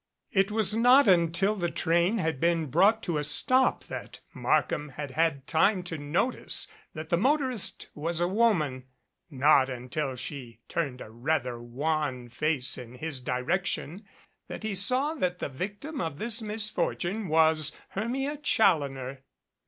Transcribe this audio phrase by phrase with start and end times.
[0.31, 5.11] It was not until the train had been brought to a stop that Markham had
[5.11, 8.85] had time to notice that the motorist was a woman
[9.29, 14.03] not until she turned a rather wan face in his direction
[14.47, 19.21] that he saw that the victim of this misfor tune was Hermia Challoner.